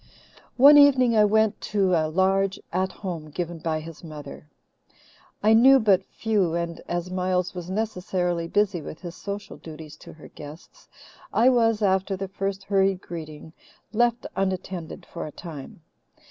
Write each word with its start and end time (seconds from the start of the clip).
"One 0.57 0.79
evening 0.79 1.15
I 1.15 1.25
went 1.25 1.61
to 1.61 1.93
a 1.93 2.07
large 2.09 2.59
At 2.73 2.91
Home 2.91 3.29
given 3.29 3.59
by 3.59 3.81
his 3.81 4.03
mother. 4.03 4.49
I 5.43 5.53
knew 5.53 5.79
but 5.79 6.03
few 6.07 6.55
and, 6.55 6.81
as 6.87 7.11
Miles 7.11 7.53
was 7.53 7.69
necessarily 7.69 8.47
busy 8.47 8.81
with 8.81 9.01
his 9.01 9.13
social 9.15 9.57
duties 9.57 9.95
to 9.97 10.13
her 10.13 10.29
guests, 10.29 10.87
I 11.31 11.49
was, 11.49 11.83
after 11.83 12.17
the 12.17 12.27
first 12.27 12.63
hurried 12.63 12.99
greeting, 12.99 13.53
left 13.93 14.25
unattended 14.35 15.05
for 15.05 15.27
a 15.27 15.31
time. 15.31 15.83